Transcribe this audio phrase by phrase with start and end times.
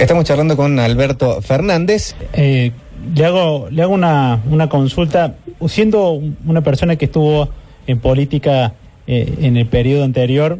[0.00, 2.16] Estamos charlando con Alberto Fernández.
[2.32, 2.72] Eh,
[3.14, 5.34] le hago, le hago una, una consulta.
[5.68, 6.12] Siendo
[6.46, 7.50] una persona que estuvo
[7.86, 8.72] en política
[9.06, 10.58] eh, en el periodo anterior,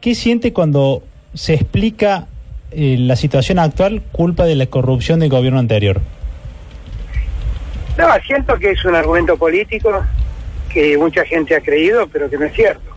[0.00, 2.26] ¿qué siente cuando se explica
[2.72, 6.00] eh, la situación actual culpa de la corrupción del gobierno anterior?
[7.96, 10.04] No, siento que es un argumento político
[10.68, 12.90] que mucha gente ha creído, pero que no es cierto.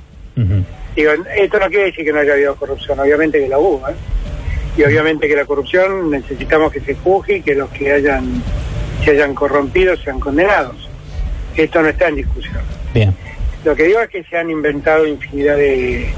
[0.96, 3.94] Digo, esto no quiere decir que no haya habido corrupción, obviamente que la hubo, ¿eh?
[4.78, 8.44] Y obviamente que la corrupción necesitamos que se juzgue y que los que hayan
[9.04, 10.90] se hayan corrompido sean condenados.
[11.56, 12.62] Esto no está en discusión.
[12.94, 13.16] Bien.
[13.64, 16.10] Lo que digo es que se han inventado infinidad de...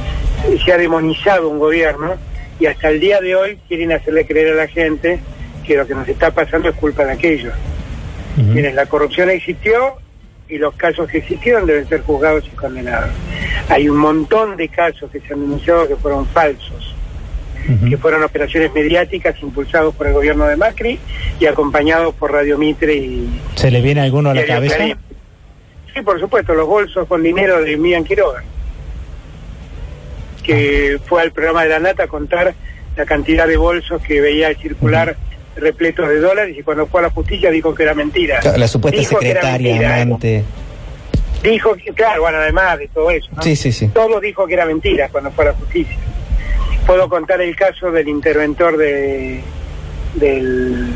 [0.64, 2.16] se ha demonizado un gobierno
[2.60, 5.20] y hasta el día de hoy quieren hacerle creer a la gente
[5.66, 7.54] que lo que nos está pasando es culpa de aquellos.
[8.38, 8.48] Ujú.
[8.48, 9.98] Miren, la corrupción existió
[10.50, 13.12] y los casos que existieron deben ser juzgados y condenados.
[13.70, 16.89] Hay un montón de casos que se han denunciado que fueron falsos,
[17.88, 21.00] Que fueron operaciones mediáticas impulsados por el gobierno de Macri
[21.40, 23.42] y acompañados por Radio Mitre y...
[23.56, 24.76] ¿Se le viene alguno a la cabeza?
[24.76, 24.98] Clarín.
[25.94, 28.44] Sí, por supuesto, los bolsos con dinero de Mian Quiroga,
[30.44, 32.56] que fue al programa de la Nata a contar
[32.96, 35.16] la cantidad de bolsos que veía circular
[35.56, 38.40] repletos de dólares y cuando fue a la justicia dijo que era mentira.
[38.58, 40.44] La supuesta Dijo secretaria, mentira, amante.
[41.44, 43.42] Dijo que, claro, bueno, además de todo eso, ¿no?
[43.42, 43.88] Sí, sí, sí.
[43.90, 45.98] Todo dijo que era mentira cuando fue a la justicia.
[46.90, 49.42] Puedo contar el caso del interventor de,
[50.16, 50.88] del,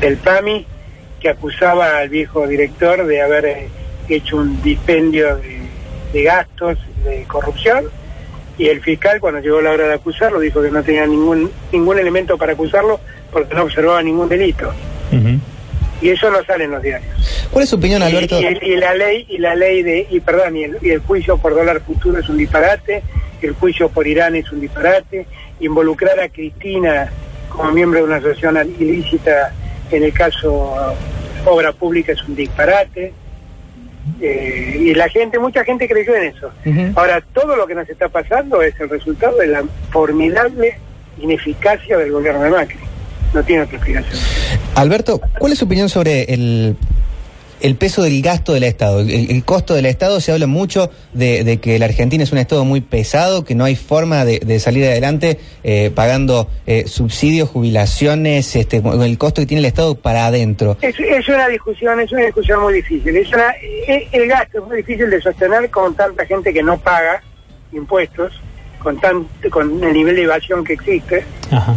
[0.00, 0.64] del PAMI
[1.20, 3.68] que acusaba al viejo director de haber eh,
[4.08, 5.58] hecho un dispendio de,
[6.14, 7.84] de gastos de corrupción.
[8.56, 11.98] Y el fiscal cuando llegó la hora de acusarlo dijo que no tenía ningún ningún
[11.98, 12.98] elemento para acusarlo
[13.30, 14.72] porque no observaba ningún delito.
[16.00, 17.48] Y eso no sale en los diarios.
[17.50, 18.40] ¿Cuál es su opinión, Alberto?
[18.40, 21.00] y, y- y la ley y la ley de y perdón y el, y el
[21.00, 23.02] juicio por dólar futuro es un disparate
[23.42, 25.26] el juicio por Irán es un disparate.
[25.60, 27.10] Involucrar a Cristina
[27.48, 29.52] como miembro de una asociación ilícita
[29.90, 33.12] en el caso uh, obra pública es un disparate.
[34.20, 36.50] Eh, y la gente mucha gente creyó en eso.
[36.94, 40.78] Ahora todo lo que nos está pasando es el resultado de la formidable
[41.20, 42.78] ineficacia del gobierno de Macri.
[43.34, 44.20] No tiene otra explicación.
[44.76, 46.76] Alberto, ¿cuál es su opinión sobre el,
[47.60, 49.00] el peso del gasto del Estado?
[49.00, 52.38] El, el costo del Estado, se habla mucho de, de que la Argentina es un
[52.38, 57.48] Estado muy pesado, que no hay forma de, de salir adelante eh, pagando eh, subsidios,
[57.48, 60.76] jubilaciones, este, el costo que tiene el Estado para adentro.
[60.80, 63.16] Es, es una discusión, es una discusión muy difícil.
[63.16, 66.78] Es una, eh, el gasto es muy difícil de sostener con tanta gente que no
[66.78, 67.22] paga
[67.72, 68.32] impuestos,
[68.78, 71.76] con tan, con el nivel de evasión que existe Ajá.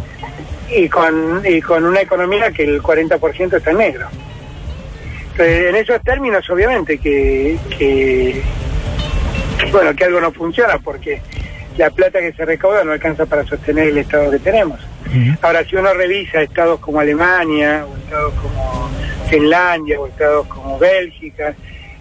[0.75, 4.07] y con, y con una economía que el 40% está en negro.
[5.39, 8.41] En esos términos, obviamente, que, que,
[9.72, 11.22] bueno, que algo no funciona porque
[11.77, 14.79] la plata que se recauda no alcanza para sostener el estado que tenemos.
[15.41, 18.89] Ahora, si uno revisa estados como Alemania, o estados como
[19.29, 21.55] Finlandia, o estados como Bélgica,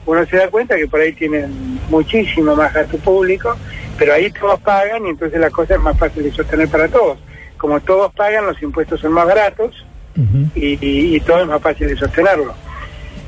[0.04, 3.56] uno se da cuenta que por ahí tienen muchísimo más gasto público,
[3.96, 7.18] pero ahí todos pagan y entonces la cosa es más fácil de sostener para todos.
[7.56, 10.48] Como todos pagan, los impuestos son más baratos Ujú.
[10.54, 12.54] y, y- y todo es más fácil de sostenerlo.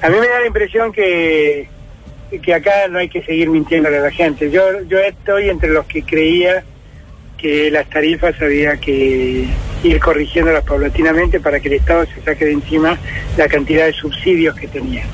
[0.03, 1.69] A mí me da la impresión que,
[2.43, 4.51] que acá no hay que seguir mintiéndole a la gente.
[4.51, 6.65] Yo, yo estoy entre los que creía
[7.37, 9.47] que las tarifas había que
[9.83, 12.99] ir corrigiéndolas paulatinamente para que el Estado se saque de encima
[13.37, 15.05] la cantidad de subsidios que tenía.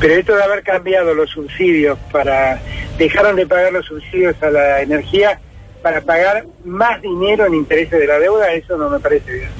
[0.00, 2.60] Pero esto de haber cambiado los subsidios para...
[2.98, 5.40] dejaron de pagar los subsidios a la energía
[5.82, 9.50] para pagar más dinero en intereses de la deuda, eso no me parece bien.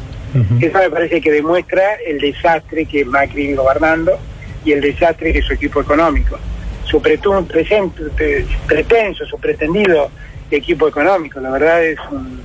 [0.61, 4.19] Eso me parece que demuestra el desastre que Macri gobernando
[4.65, 6.39] y el desastre es su equipo económico.
[6.85, 10.11] Su pretu- presen- pre- pretenso, su pretendido
[10.51, 11.41] equipo económico.
[11.41, 12.41] La verdad es un-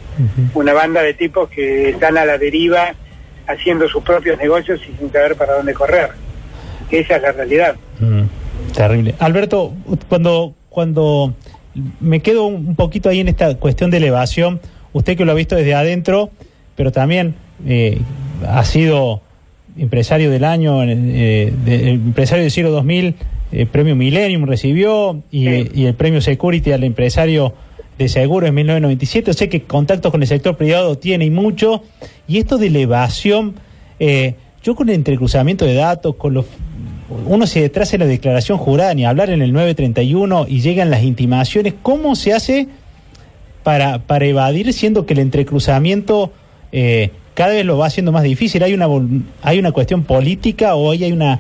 [0.54, 2.94] una banda de tipos que están a la deriva
[3.48, 6.10] haciendo sus propios negocios y sin saber para dónde correr.
[6.90, 7.76] Esa es la realidad.
[8.00, 8.24] Mm,
[8.74, 9.16] terrible.
[9.20, 9.74] Alberto,
[10.08, 11.34] cuando, cuando
[12.00, 14.60] me quedo un poquito ahí en esta cuestión de elevación,
[14.94, 16.32] usted que lo ha visto desde adentro,
[16.76, 17.36] pero también
[17.68, 18.00] eh,
[18.48, 19.22] ha sido
[19.78, 23.16] empresario del año, eh, de- empresario del siglo 2000,
[23.52, 25.70] eh, premio Millennium recibió y, Sí.
[25.76, 27.54] y el premio Security al empresario
[27.98, 29.34] de seguro en 1997.
[29.34, 31.84] Sé que contactos con el sector privado tiene y mucho.
[32.28, 33.56] Y esto de elevación,
[34.00, 36.46] eh, yo con el entrecruzamiento de datos, con los
[37.26, 41.04] uno se detrás en la declaración jurada, ni hablar en el 931 y llegan las
[41.04, 42.68] intimaciones, ¿cómo se hace
[43.64, 46.32] para, para evadir siendo que el entrecruzamiento
[46.74, 48.64] eh, cada vez lo va haciendo más difícil?
[48.64, 48.88] ¿Hay una,
[49.44, 51.40] hay una cuestión política o hay una,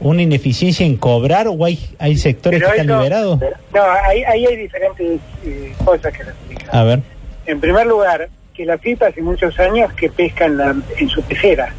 [0.00, 3.38] una ineficiencia en cobrar o hay, hay sectores Pero que están liberados?
[3.72, 6.68] No, ahí, ahí hay diferentes eh, cosas que explican.
[6.74, 7.00] A ver.
[7.46, 11.22] En primer lugar, que la FIP hace muchos años que pesca en, la- en su
[11.22, 11.72] pecera.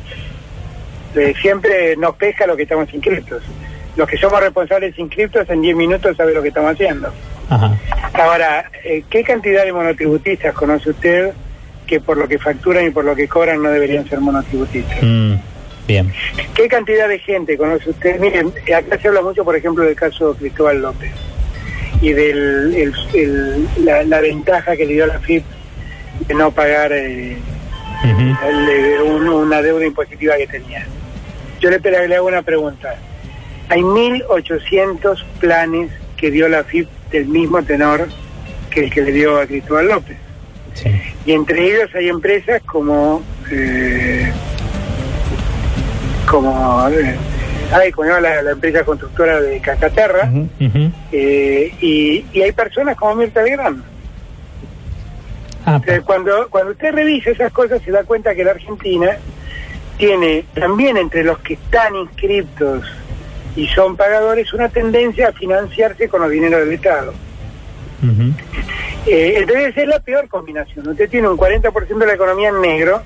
[1.14, 3.44] Eh, siempre nos pesca lo que estamos inscriptos.
[3.98, 7.12] Los que somos responsables inscriptos en 10 minutos saben lo que estamos haciendo.
[7.50, 7.78] Ajá.
[8.14, 11.34] Ahora, eh, ¿qué cantidad de monotributistas conoce usted
[11.88, 14.98] que por lo que facturan y por lo que cobran no deberían ser monotributistas?
[15.02, 15.34] Mm,
[15.88, 16.14] bien.
[16.54, 18.20] ¿Qué cantidad de gente conoce usted?
[18.20, 21.12] Miren, acá se habla mucho, por ejemplo, del caso Cristóbal López
[22.02, 22.92] y de
[23.84, 25.44] la, la ventaja que le dio a la FIP
[26.28, 27.38] de no pagar eh,
[28.04, 28.38] Ujú.
[28.48, 30.86] el- un- una deuda impositiva que tenía.
[31.60, 32.96] Yo le, le hago una pregunta.
[33.70, 38.08] Hay 1.800 planes que dio la FIP del mismo tenor
[38.70, 40.18] que el que le dio a Cristóbal López.
[40.74, 40.90] Sí.
[41.28, 43.22] Y entre ellos hay empresas como...
[43.52, 44.32] eh,
[46.26, 46.88] como...
[46.90, 47.16] eh,
[47.74, 50.32] ay, ¿cómo se llama la, la empresa constructora de Cacaterra?
[51.12, 53.84] Eh, y, y hay personas como Mirta Legrand.
[55.66, 59.18] Ah, Eh, cuando, cuando usted revisa esas cosas se da cuenta que la Argentina
[59.98, 62.86] tiene también entre los que están inscriptos
[63.58, 67.14] y son pagadores una tendencia a financiarse con los dineros del Estado.
[69.08, 70.88] Eh, entonces es la peor combinación.
[70.88, 73.02] Usted tiene un 40% de la economía en negro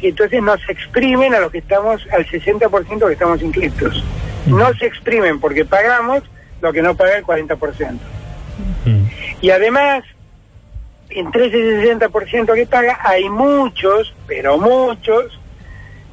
[0.00, 4.02] y entonces nos exprimen a los que estamos, al 60% que estamos inscriptos.
[4.46, 6.22] No se exprimen porque pagamos
[6.60, 7.92] lo que no paga el 40%.
[8.84, 9.04] Mm.
[9.40, 10.04] Y además,
[11.10, 15.38] entre ese 60% que paga, hay muchos, pero muchos,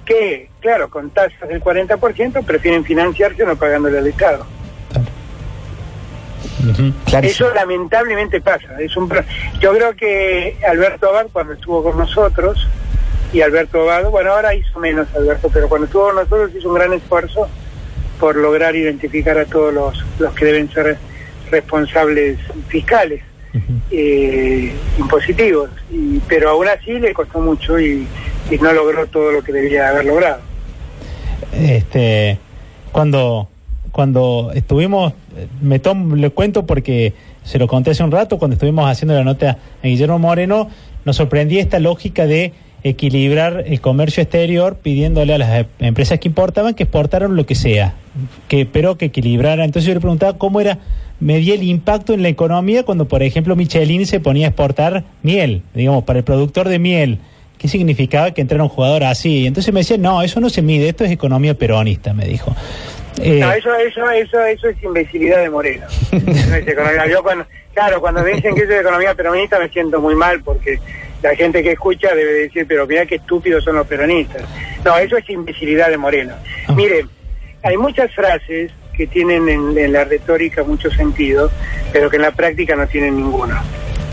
[0.06, 4.46] que, claro, con tasas del 40% prefieren financiarse no pagándole al Estado.
[7.28, 8.80] Eso lamentablemente pasa.
[8.80, 9.24] Es un pro-
[9.60, 12.68] Yo creo que Alberto Abad, cuando estuvo con nosotros,
[13.34, 16.76] y Alberto Abad, bueno, ahora hizo menos Alberto, pero cuando estuvo con nosotros hizo un
[16.76, 17.48] gran esfuerzo
[18.20, 20.98] por lograr identificar a todos los, los que deben ser
[21.50, 23.22] responsables fiscales.
[23.92, 28.08] Eh, impositivos, y, pero aún así le costó mucho y,
[28.50, 30.40] y no logró todo lo que debía haber logrado.
[31.52, 32.40] este
[32.94, 33.50] cuando
[33.92, 38.56] cuando estuvimos eh, me tomo le cuento porque se lo conté hace un rato cuando
[38.56, 40.70] estuvimos haciendo la nota a Guillermo Moreno
[41.06, 42.54] nos sorprendía esta lógica de
[42.84, 47.56] equilibrar el comercio exterior pidiéndole a las em- empresas que importaban que exportaran lo que
[47.56, 47.96] sea
[48.48, 50.80] que pero que equilibrara entonces yo le preguntaba cómo era
[51.20, 55.62] medía el impacto en la economía cuando por ejemplo Michelin se ponía a exportar miel
[55.74, 57.20] digamos para el productor de miel
[57.62, 59.46] ¿Qué significaba que entrara un jugador así?
[59.46, 62.56] Entonces me decía, no, eso no se mide, esto es economía peronista, me dijo.
[63.22, 65.86] Eh, No, eso, eso, eso, eso es imbecilidad de Moreno.
[66.12, 67.08] No es economía.
[67.08, 70.42] Yo cuando, claro, cuando me dicen que eso es economía peronista me siento muy mal
[70.44, 70.80] porque
[71.22, 74.44] la gente que escucha debe decir, pero mira qué estúpidos son los peronistas.
[74.84, 76.34] No, eso es imbecilidad de Moreno.
[76.68, 76.74] Ah.
[76.74, 77.06] Mire,
[77.64, 81.52] hay muchas frases que tienen en, en la retórica mucho sentido,
[81.94, 83.56] pero que en la práctica no tienen ninguno.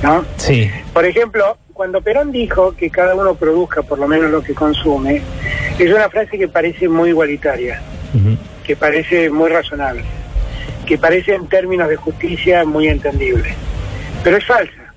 [0.02, 0.25] ¿No?
[0.37, 4.54] sí, Por ejemplo, cuando Perón dijo que cada uno produzca por lo menos lo que
[4.54, 5.22] consume,
[5.78, 7.82] es una frase que parece muy igualitaria,
[8.14, 8.37] ujú,
[8.68, 10.04] que parece muy razonable,
[10.84, 13.54] que parece en términos de justicia muy entendible,
[14.22, 14.92] pero es falsa.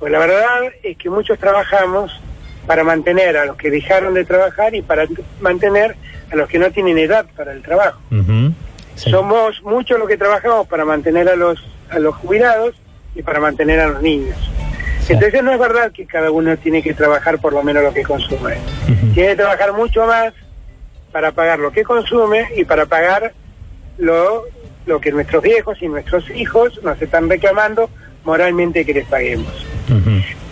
[0.00, 2.20] Pues la verdad es que muchos trabajamos
[2.66, 5.06] para mantener a los que dejaron de trabajar y para
[5.40, 5.94] mantener
[6.32, 8.00] a los que no tienen edad para el trabajo.
[8.96, 12.74] sí, Somos muchos los que trabajamos para mantener a los, a los jubilados
[13.14, 14.36] y para mantener a los niños.
[15.06, 15.12] Sí.
[15.12, 18.02] Entonces no es verdad que cada uno tiene que trabajar por lo menos lo que
[18.02, 18.56] consume.
[19.14, 20.32] Tiene que trabajar mucho más
[21.14, 23.32] para pagar lo que consume y para pagar
[23.98, 24.42] lo,
[24.84, 27.88] lo que nuestros viejos y nuestros hijos nos están reclamando
[28.24, 29.46] moralmente que les paguemos.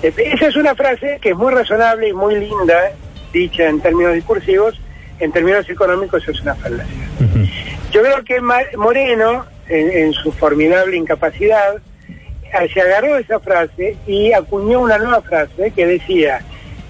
[0.04, 2.92] Eh, Esa es una frase que es muy razonable y muy linda,
[3.32, 4.80] dicha en términos discursivos,
[5.18, 7.08] en términos económicos es una falacia.
[7.18, 7.44] ujú.
[7.90, 8.40] Yo creo que
[8.76, 11.74] Moreno, en, en su formidable incapacidad,
[12.08, 16.40] eh, se agarró esa frase y acuñó una nueva frase que decía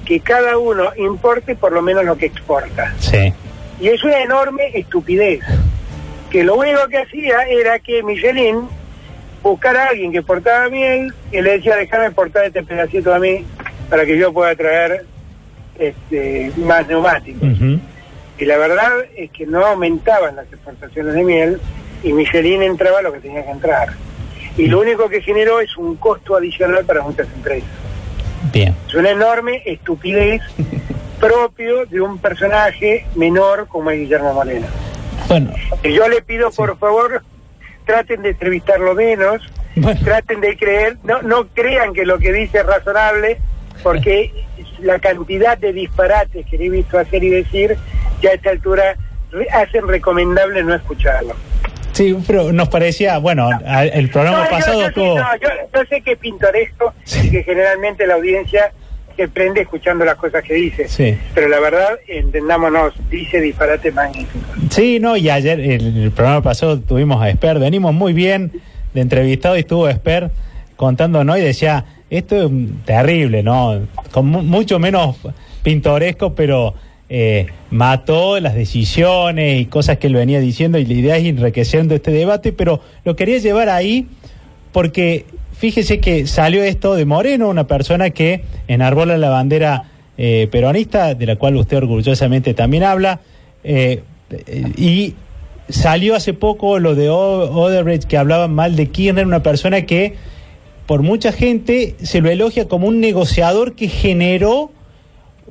[0.04, 2.92] que cada uno importe por lo menos lo que exporta.
[2.98, 3.32] Sí,
[3.82, 5.40] Y es una enorme estupidez,
[6.30, 8.68] que lo único que hacía era que Michelin
[9.42, 13.44] buscara a alguien que portaba miel y le decía, déjame portar este pedacito a mí
[13.90, 15.04] para que yo pueda traer
[15.80, 17.48] este, más neumáticos
[18.38, 21.60] y la verdad es que no aumentaban las exportaciones de miel
[22.04, 23.88] y Michelin entraba lo que tenía que entrar.
[24.56, 27.68] Y lo único que generó es un costo adicional para muchas empresas.
[28.52, 28.76] bien.
[28.86, 30.40] Es una enorme estupidez
[31.22, 34.66] propio de un personaje menor como es Guillermo Moreno.
[35.28, 35.52] Bueno,
[35.84, 37.22] Y yo le pido, por favor,
[37.86, 39.40] traten de entrevistarlo menos,
[39.76, 43.38] bueno, traten de creer, no, no crean que lo que dice es razonable,
[43.84, 44.32] porque
[44.80, 47.76] la cantidad de disparates que le he visto hacer y decir,
[48.20, 48.96] ya a esta altura
[49.52, 51.34] hacen recomendable no escucharlo.
[51.92, 55.18] sí, pero nos parecía, bueno, a- el programa No, pasado yo, sí, estuvo...
[55.20, 57.28] no, yo, yo sé que es pintoresco Sí.
[57.28, 58.72] y que generalmente la audiencia
[59.16, 60.88] se prende escuchando las cosas que dice.
[60.88, 61.16] Sí.
[61.34, 64.44] Pero la verdad, entendámonos, dice disparate magnífico.
[64.70, 68.52] Sí, no, y ayer, el, el programa pasado tuvimos a Esper, venimos muy bien
[68.94, 70.30] de entrevistado y estuvo Esper
[70.76, 72.50] contándonos y decía, esto es
[72.84, 73.80] terrible, ¿no?
[74.10, 75.16] Con mu- mucho menos
[75.62, 76.74] pintoresco, pero
[77.08, 81.94] eh, mató las decisiones y cosas que él venía diciendo y la idea es enriqueciendo
[81.94, 84.06] este debate, pero lo quería llevar ahí
[84.72, 85.26] porque
[85.62, 89.84] fíjese que salió esto de Moreno, una persona que enarbola la bandera
[90.18, 93.20] eh, peronista, de la cual usted orgullosamente también habla,
[93.62, 94.02] eh,
[94.76, 95.14] y
[95.68, 100.14] salió hace poco lo de Odebrecht que hablaban mal de Kirchner, una persona que
[100.86, 104.72] por mucha gente se lo elogia como un negociador que generó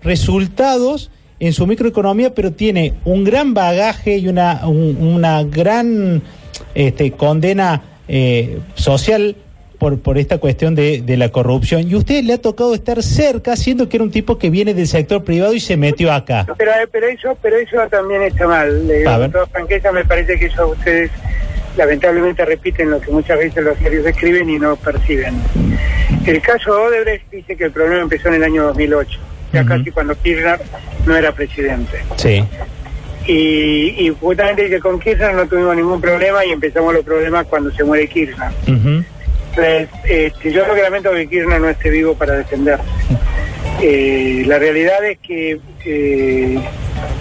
[0.01, 6.21] resultados en su microeconomía, pero tiene un gran bagaje y una, un- una gran
[6.75, 9.37] este, condena eh, social
[9.81, 11.89] por, por esta cuestión de, de la corrupción.
[11.89, 14.75] Y a usted le ha tocado estar cerca, siendo que era un tipo que viene
[14.75, 16.45] del sector privado y se metió acá.
[16.55, 18.85] Pero, pero eso pero eso también está mal.
[18.85, 19.03] Ver.
[19.05, 21.09] con toda franqueza, me parece que eso ustedes
[21.75, 25.33] lamentablemente repiten lo que muchas veces los diarios escriben y no perciben.
[26.27, 29.19] El caso Odebrecht dice que el problema empezó en el año 2008,
[29.51, 29.67] ya Ujú.
[29.69, 30.59] casi cuando Kirchner
[31.07, 31.97] no era presidente.
[32.17, 32.43] Sí.
[33.25, 37.71] Y, y justamente dice con Kirchner no tuvimos ningún problema y empezamos los problemas cuando
[37.71, 38.51] se muere Kirchner.
[38.67, 39.03] Ujú.
[39.57, 42.83] Este, yo lo que lamento que Kirchner no esté vivo para defenderse.
[43.81, 46.59] Eh, la realidad es que eh,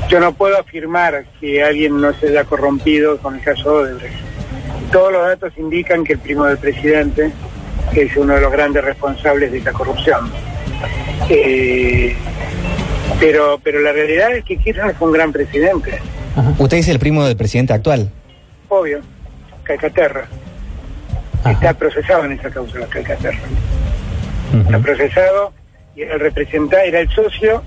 [0.09, 4.15] yo no puedo afirmar que alguien no se haya corrompido con el caso Odebrecht.
[4.93, 7.31] Todos los datos indican que el primo del presidente
[7.95, 10.31] es uno de los grandes responsables de esta corrupción.
[11.29, 12.15] Eh,
[13.19, 15.99] pero, pero la realidad es que Kirchner fue un gran presidente,
[16.37, 16.55] Ajá.
[16.59, 18.11] Usted dice el primo del presidente actual.
[18.69, 19.01] obvio,
[19.65, 20.29] Calcaterra.
[21.41, 21.51] Ajá.
[21.53, 23.39] Está procesado en esa causa, Calcaterra.
[24.53, 24.61] Ujú.
[24.63, 25.53] está procesado
[25.95, 27.63] y era el representante, era el socio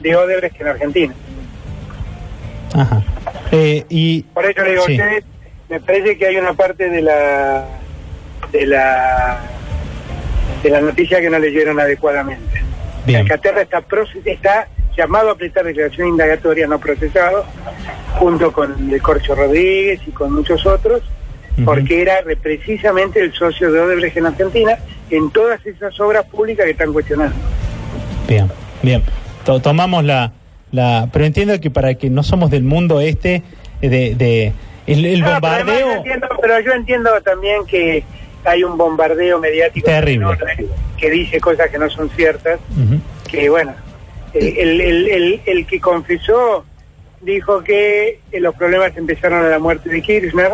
[0.00, 1.14] de Odebrecht en Argentina.
[2.74, 3.02] Ajá.
[3.52, 4.92] Eh, y Por eso le digo Sí.
[5.00, 5.24] a ustedes,
[5.68, 7.64] me parece que hay una parte de la
[8.52, 9.38] de la
[10.62, 12.62] de la noticia que no leyeron adecuadamente.
[13.06, 13.20] Bien.
[13.20, 14.66] Alcaterra está
[14.96, 17.44] llamado a prestar declaración indagatoria no procesado
[18.18, 21.02] junto con el Corcho Rodríguez y con muchos otros
[21.64, 24.78] Porque era re- precisamente el socio de Odebrecht en Argentina
[25.10, 27.36] en todas esas obras públicas que están cuestionando.
[28.28, 28.48] Bien,
[28.82, 29.02] bien.
[29.44, 30.32] To- tomamos la,
[30.72, 31.08] la...
[31.12, 33.42] Pero entiendo que para que no somos del mundo este,
[33.82, 34.14] eh, de...
[34.16, 34.52] de
[34.86, 35.86] el, el No, pero además bombardeo...
[35.88, 38.04] yo entiendo- pero yo entiendo también que
[38.44, 40.16] hay un bombardeo mediático Terrible.
[40.26, 40.66] enorme
[40.98, 42.58] que dice cosas que no son ciertas,
[43.30, 43.72] que bueno,
[44.34, 46.64] el, el, el, el- el que confesó
[47.22, 50.52] dijo que eh, los problemas empezaron a la muerte de Kirchner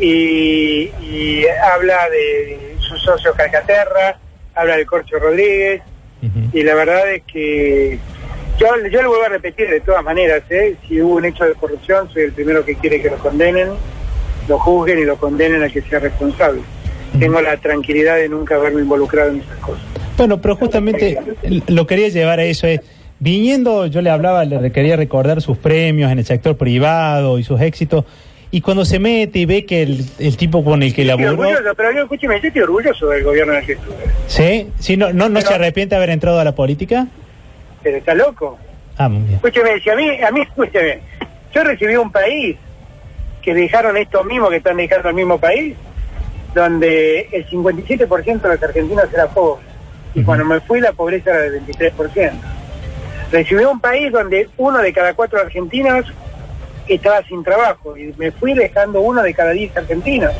[0.00, 4.18] y, y habla de su socio Calcaterra,
[4.54, 5.82] habla del Corcho Rodríguez,
[6.52, 7.98] y la verdad es que
[8.58, 10.76] yo, yo le vuelvo a repetir de todas maneras, ¿eh?
[10.88, 13.68] si hubo un hecho de corrupción, soy el primero que quiere que lo condenen,
[14.48, 16.62] lo juzguen y lo condenen al que sea responsable.
[17.18, 19.84] Tengo la tranquilidad de nunca haberme involucrado en esas cosas.
[20.16, 21.18] Bueno, pero justamente
[21.68, 22.66] lo quería llevar a eso.
[22.66, 22.80] Es,
[23.18, 27.60] viniendo, yo le hablaba, le quería recordar sus premios en el sector privado y sus
[27.60, 28.04] éxitos.
[28.56, 31.42] Y cuando se mete y ve que el, el tipo con el que Estoy laburó...
[31.42, 33.96] orgulloso, pero yo escúcheme, yo estoy orgulloso del gobierno en el que estuve.
[34.28, 34.70] ¿Sí?
[34.78, 34.96] ¿Sí?
[34.96, 37.06] ¿No, no, no Pero- se arrepiente de haber entrado a la política?
[37.82, 38.56] Pero está loco.
[38.96, 39.34] Ah, muy bien.
[39.34, 41.00] Escúcheme, si a mí, a mí, escúcheme,
[41.54, 42.56] yo recibí un país
[43.42, 45.74] que dejaron estos mismos que están dejando el mismo país,
[46.54, 49.66] donde el 57% de los argentinos era pobre.
[50.14, 52.32] Y cuando me fui la pobreza era del 23%.
[53.30, 56.06] Recibí un país donde uno de cada cuatro argentinos
[56.94, 60.32] estaba sin trabajo y me fui dejando uno de cada diez argentinos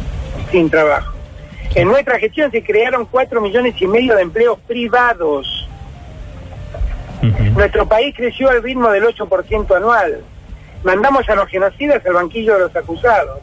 [0.51, 1.13] sin trabajo.
[1.75, 5.69] En nuestra gestión se crearon cuatro millones y medio de empleos privados.
[7.55, 10.23] Nuestro país creció al ritmo del 8% anual.
[10.85, 13.41] Mandamos a los genocidas al banquillo de los acusados.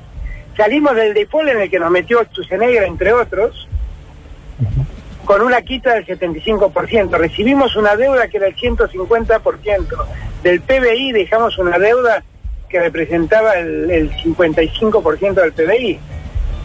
[0.56, 3.68] Salimos del default en el que nos metió Schwarzenegger, entre otros,
[5.26, 7.18] con una quita del 75%.
[7.18, 10.06] Recibimos una deuda que era el 150%
[10.44, 12.24] del PBI, dejamos una deuda
[12.74, 16.00] que representaba el, el 55% del PBI.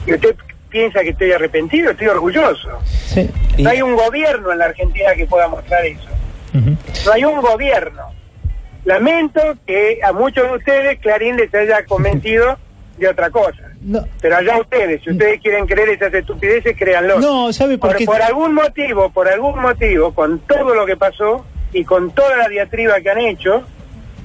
[0.07, 0.35] ¿Y usted
[0.71, 1.91] piensa que estoy arrepentido?
[1.91, 2.69] Estoy orgulloso.
[2.87, 3.29] Sí.
[3.59, 6.09] Y- No hay un gobierno en la Argentina que pueda mostrar eso.
[7.05, 8.05] No hay un gobierno.
[8.87, 12.57] Lamento que a muchos de ustedes Clarín les haya convencido
[12.97, 13.71] de otra cosa.
[13.83, 17.21] No, Pero allá ustedes, si ustedes quieren creer esas estupideces, créanlo.
[17.21, 18.07] no, ¿sabe por por, qué?
[18.07, 22.49] por algún motivo, por algún motivo, con todo lo que pasó y con toda la
[22.49, 23.63] diatriba que han hecho,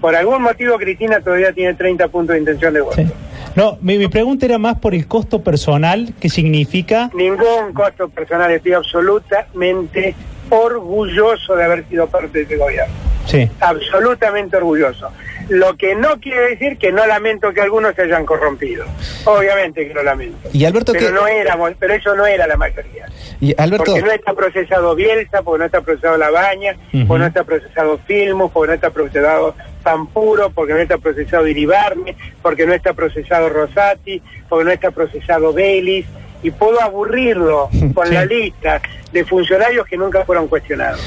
[0.03, 2.97] por algún motivo Cristina todavía tiene 30 puntos de intención de voto.
[2.97, 3.07] Sí.
[3.55, 7.09] No, mi, mi pregunta era más por el costo personal que significa.
[7.13, 10.13] Ningún costo personal, estoy absolutamente
[10.49, 12.93] orgulloso de haber sido parte de ese gobierno.
[13.27, 13.49] Sí.
[13.61, 15.07] Absolutamente orgulloso.
[15.49, 18.85] Lo que no quiere decir que no lamento que algunos se hayan corrompido.
[19.25, 20.49] Obviamente que lo lamento.
[20.53, 23.07] Y Alberto, pero ¿qué- no éramos, pero eso no era la mayoría.
[23.41, 26.75] Y Alberto, Porque no está procesado Bielsa, porque no está procesado La Baña,
[27.07, 32.15] porque no está procesado Filmus, porque no está procesado Pampuro, porque no está procesado Iribarne,
[32.41, 36.05] porque no está procesado Rosati, porque no está procesado Belis,
[36.41, 38.13] y puedo aburrirlo con Sí.
[38.13, 38.81] la lista
[39.11, 41.01] de funcionarios que nunca fueron cuestionados.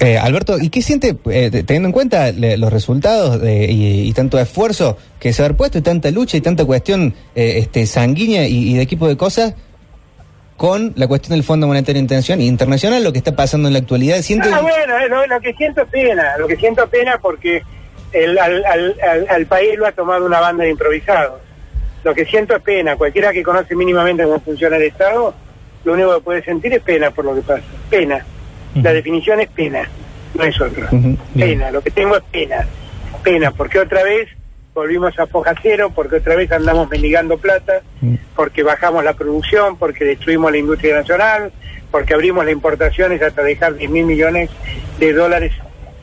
[0.00, 4.08] Eh, Alberto, ¿y qué siente eh, te- teniendo en cuenta le- los resultados de- y,
[4.08, 7.86] y tanto esfuerzo que se ha puesto y tanta lucha y tanta cuestión eh, este,
[7.86, 9.54] sanguínea y, y de equipo de cosas
[10.56, 14.18] con la cuestión del Fondo Monetario Intención Internacional, lo que está pasando en la actualidad?
[14.22, 17.18] ¿Siente Ah, bueno, eh, lo, lo que siento es pena, lo que siento es pena
[17.20, 17.62] porque
[18.12, 21.40] el- al, al- al- al país lo ha tomado una banda de improvisados.
[22.04, 25.34] Lo que siento es pena, cualquiera que conoce mínimamente cómo funciona el Estado,
[25.84, 28.24] lo único que puede sentir es pena por lo que pasa, pena.
[28.74, 29.88] La definición es pena,
[30.34, 30.88] no es otra.
[31.36, 32.66] Pena, lo que tengo es pena,
[33.22, 34.28] pena, porque otra vez
[34.74, 38.14] volvimos a foja cero, porque otra vez andamos mendigando plata, Mm.
[38.34, 41.52] porque bajamos la producción, porque destruimos la industria nacional,
[41.92, 44.50] porque abrimos las importaciones hasta dejar 10 mil millones
[44.98, 45.52] de dólares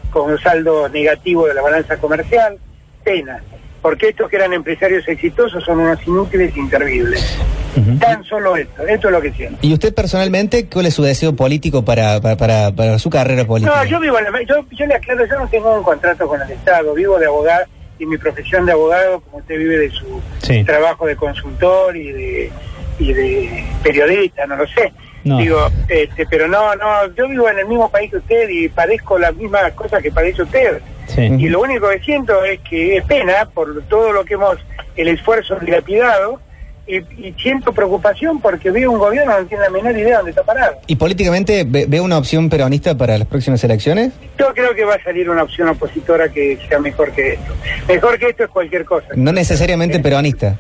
[0.10, 2.58] con un saldo negativo de la balanza comercial.
[3.04, 3.42] Pena,
[3.82, 7.38] porque estos que eran empresarios exitosos son unos inútiles inservibles.
[7.76, 7.98] Ujú.
[8.00, 9.58] Tan solo esto, esto es lo que siento.
[9.62, 13.76] ¿Y usted personalmente cuál es su deseo político para, para, para, para su carrera política?
[13.84, 16.42] No, yo vivo en la, yo, yo le aclaro, yo no tengo un contrato con
[16.42, 17.66] el Estado, vivo de abogado
[17.98, 20.64] y mi profesión de abogado, como usted vive de su Sí.
[20.64, 22.52] trabajo de consultor y de
[23.00, 24.92] y de periodista, no lo sé.
[25.24, 25.38] No.
[25.38, 29.18] Digo, este, pero no, no, yo vivo en el mismo país que usted y padezco
[29.18, 30.82] las mismas cosas que padece usted.
[31.14, 31.22] Sí.
[31.24, 34.58] Y lo único que siento es que es pena por todo lo que hemos,
[34.96, 36.40] el esfuerzo dilapidado,
[36.88, 40.16] y, y siento preocupación porque veo un gobierno que no tiene la menor idea de
[40.16, 40.78] dónde está parado.
[40.88, 44.14] ¿Y políticamente ve, ve una opción peronista para las próximas elecciones?
[44.38, 47.54] Yo creo que va a salir una opción opositora que sea mejor que esto.
[47.88, 49.08] Mejor que esto es cualquier cosa.
[49.16, 50.58] No necesariamente peronista.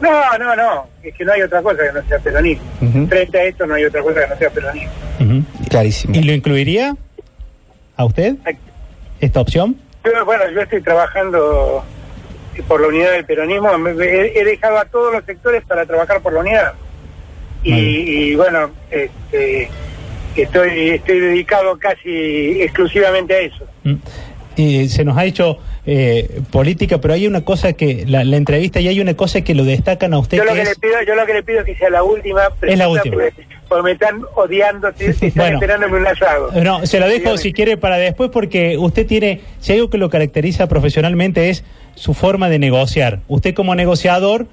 [0.00, 0.86] No, no, no.
[1.02, 2.64] Es que no hay otra cosa que no sea peronismo.
[2.80, 3.06] Ujú.
[3.08, 4.92] Frente a esto no hay otra cosa que no sea peronismo.
[5.20, 5.42] Ujú.
[5.68, 6.14] Clarísimo.
[6.14, 6.96] ¿Y lo incluiría
[7.96, 8.36] a usted
[9.20, 9.76] esta opción?
[10.24, 11.84] Bueno, yo estoy trabajando
[12.68, 13.70] por la unidad del peronismo.
[14.00, 16.74] He, he dejado a todos los sectores para trabajar por la unidad.
[17.62, 19.68] Y, y, bueno, este,
[20.36, 23.66] estoy, estoy dedicado casi exclusivamente a eso.
[24.56, 28.80] Y se nos ha hecho eh, política, pero hay una cosa que, la, la entrevista,
[28.80, 30.78] y hay una cosa que lo destacan a usted Yo lo que que, le es...
[30.78, 32.40] pido, yo lo que le pido es que sea la última.
[32.62, 33.16] Es la última.
[33.68, 35.56] Porque, me están odiando, si si están Bueno.
[35.58, 36.50] esperándome un asado.
[36.62, 37.38] No, se lo dejo Dígame.
[37.38, 41.64] si quiere para después porque usted tiene, si hay algo que lo caracteriza profesionalmente es
[41.94, 43.20] su forma de negociar.
[43.28, 44.46] Usted como negociador,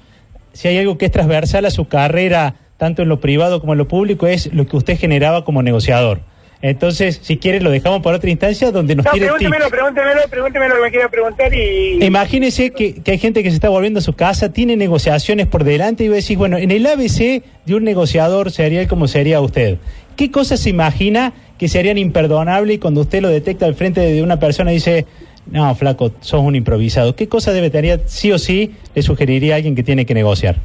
[0.52, 3.78] si hay algo que es transversal a su carrera, tanto en lo privado como en
[3.78, 6.20] lo público, es lo que usted generaba como negociador.
[6.66, 9.70] Entonces, si quiere, lo dejamos para otra instancia donde nos No, tire pregúntemelo, tips.
[9.70, 12.02] pregúntemelo, pregúntemelo lo que me quiera preguntar y...
[12.02, 15.62] Imagínese que, que hay gente que se está volviendo a su casa, tiene negociaciones por
[15.64, 19.42] delante y va a decir, bueno, en el ABC de un negociador serial como sería
[19.42, 19.76] usted,
[20.16, 24.22] ¿qué cosas se imagina que serían imperdonables y cuando usted lo detecta al frente de
[24.22, 25.04] una persona y dice,
[25.50, 27.14] no, flaco, sos un improvisado?
[27.14, 30.56] ¿Qué cosas debe tener, sí o sí, le sugeriría a alguien que tiene que negociar?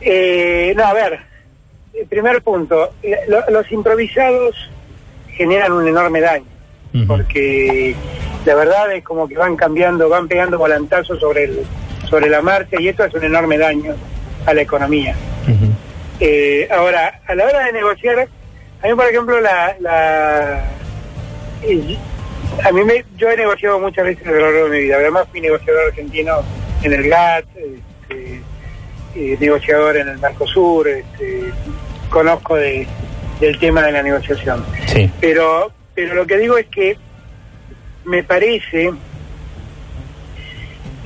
[0.00, 1.27] Eh, no, a ver,
[2.06, 4.54] primer punto, eh, lo- los improvisados
[5.32, 6.44] generan un enorme daño,
[7.06, 7.94] porque
[8.44, 11.60] la verdad es como que van cambiando, van pegando volantazos sobre, el,
[12.08, 13.94] sobre la marcha y esto es un enorme daño
[14.46, 15.14] a la economía.
[16.20, 18.28] Eh, ahora, a la hora de negociar,
[18.82, 20.64] a mí, por ejemplo, la, la
[21.62, 21.96] eh,
[22.64, 24.96] a mí me, yo he negociado muchas veces a lo largo de mi vida.
[24.96, 26.42] Además, fui negociador argentino
[26.82, 28.40] en el GATT, este,
[29.14, 31.44] eh, negociador en el Mercosur, este,
[32.08, 32.86] conozco de,
[33.40, 34.64] del tema de la negociación.
[34.86, 35.10] Sí.
[35.20, 36.96] Pero, pero lo que digo es que
[38.04, 38.90] me parece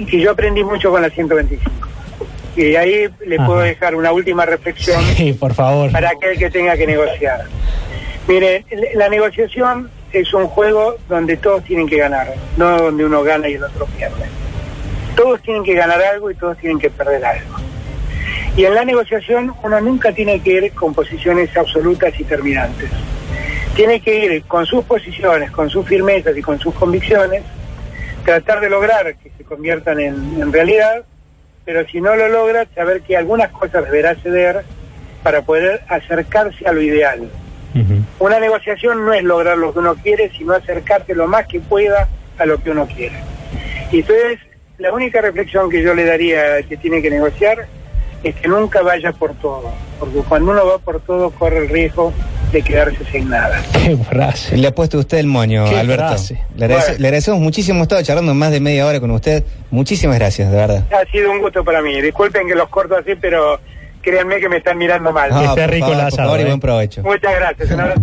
[0.09, 1.71] que yo aprendí mucho con la 125.
[2.57, 3.47] Y ahí le Ajá.
[3.47, 5.91] puedo dejar una última reflexión Sí, por favor.
[5.91, 7.45] para aquel que tenga que negociar.
[8.29, 13.49] Mire, la negociación es un juego donde todos tienen que ganar, no donde uno gana
[13.49, 14.27] y el otro pierde.
[15.17, 17.57] Todos tienen que ganar algo y todos tienen que perder algo.
[18.57, 22.91] Y en la negociación uno nunca tiene que ir con posiciones absolutas y terminantes.
[23.75, 27.43] Tiene que ir con sus posiciones, con sus firmezas y con sus convicciones,
[28.25, 31.05] tratar de lograr que se conviertan en, en realidad,
[31.65, 34.65] pero si no lo logra, saber que algunas cosas deberá ceder
[35.23, 37.31] para poder acercarse a lo ideal.
[38.19, 42.07] Una negociación no es lograr lo que uno quiere, sino acercarse lo más que pueda
[42.39, 43.17] a lo que uno quiere.
[43.91, 44.41] Y entonces,
[44.77, 47.67] la única reflexión que yo le daría al que tiene que negociar
[48.25, 49.71] es que nunca vaya por todo.
[49.99, 52.13] porque cuando uno va por todo corre el riesgo
[52.53, 53.63] de quedarse sin nada.
[53.73, 54.57] Qué frase.
[54.57, 56.09] Le ha puesto usted el moño, Qué Alberto.
[56.09, 56.43] frase.
[56.57, 56.99] Le, agradece- Bueno.
[57.01, 57.81] le agradecemos muchísimo.
[57.81, 59.45] He estado charlando más de media hora con usted.
[59.71, 60.85] Muchísimas gracias, de verdad.
[60.93, 62.01] Ha sido un gusto para mí.
[62.03, 63.59] Disculpen que los corto así, pero
[64.03, 65.31] créanme que me están mirando mal.
[65.31, 66.45] esté por rico favor, el por asado, y eh.
[66.47, 67.03] buen provecho.
[67.03, 67.71] Muchas gracias.
[67.71, 68.03] Un abrazo.